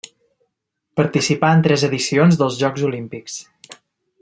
Participà 0.99 1.51
en 1.57 1.61
tres 1.67 1.85
edicions 1.89 2.41
dels 2.41 2.59
Jocs 2.63 2.87
Olímpics. 2.91 3.37